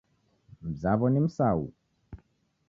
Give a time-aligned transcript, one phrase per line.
[0.69, 1.61] Mzaw'o ni Msau